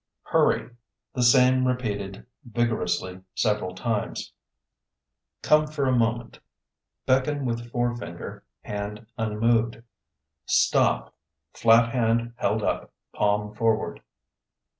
Hurry 0.23 0.71
(The 1.13 1.21
same 1.21 1.67
repeated 1.67 2.25
vigorously 2.43 3.21
several 3.35 3.75
times). 3.75 4.33
Come 5.43 5.67
for 5.67 5.85
a 5.85 5.95
moment 5.95 6.39
(Beckon 7.05 7.45
with 7.45 7.69
forefinger, 7.69 8.43
hand 8.63 9.05
unmoved). 9.19 9.83
Stop 10.47 11.13
(Flat 11.53 11.93
hand 11.93 12.33
held 12.37 12.63
up, 12.63 12.91
palm 13.13 13.53
forward). 13.53 14.01